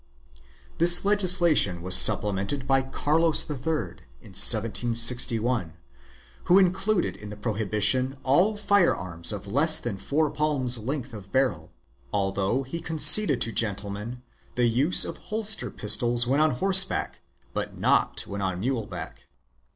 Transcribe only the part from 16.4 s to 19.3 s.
horseback but not when on mule back.